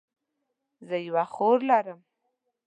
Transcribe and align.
زه 0.87 0.95
یوه 1.07 1.25
خور 1.33 1.57
لرم 1.69 1.99